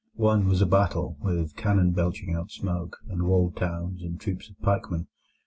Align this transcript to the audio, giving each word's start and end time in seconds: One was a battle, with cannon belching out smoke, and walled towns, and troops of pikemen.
One 0.17 0.47
was 0.47 0.63
a 0.63 0.65
battle, 0.65 1.15
with 1.21 1.55
cannon 1.55 1.91
belching 1.91 2.33
out 2.33 2.49
smoke, 2.49 2.97
and 3.07 3.21
walled 3.21 3.55
towns, 3.55 4.01
and 4.01 4.19
troops 4.19 4.49
of 4.49 4.59
pikemen. 4.61 5.05